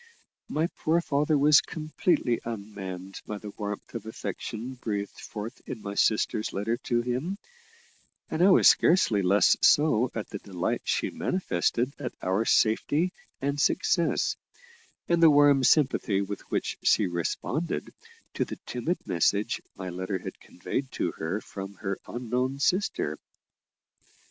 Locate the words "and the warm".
15.07-15.63